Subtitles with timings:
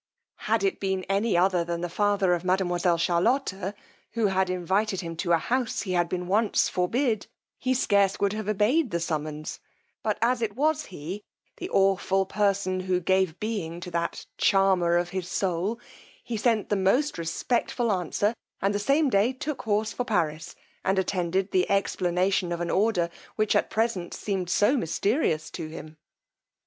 [0.47, 3.75] Had it been any other than the father of mademoiselle Charlotta,
[4.13, 7.27] who had invited him to a house he had been once forbid,
[7.59, 9.59] he scarce would have obeyed the summons;
[10.01, 11.21] but as it was he,
[11.57, 15.79] the awful person who gave being to that charmer of his soul,
[16.23, 20.97] he sent the most respectful answer, and the same day took horse for Paris, and
[20.97, 25.95] attended the explanation of an order which at present seemed so misterious to him.